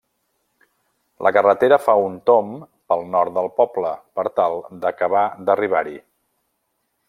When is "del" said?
3.37-3.51